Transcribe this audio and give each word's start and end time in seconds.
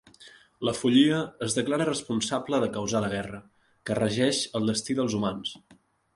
La 0.67 0.71
Follia 0.77 1.19
es 1.47 1.57
declara 1.57 1.87
responsable 1.89 2.61
de 2.65 2.71
causar 2.79 3.03
la 3.05 3.13
guerra, 3.13 3.43
que 3.91 4.01
regeix 4.01 4.43
el 4.61 4.69
destí 4.73 4.99
dels 5.03 5.21
humans. 5.21 5.55